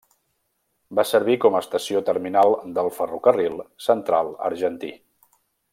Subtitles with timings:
[0.99, 4.95] Va servir com estació terminal del Ferrocarril Central Argentí.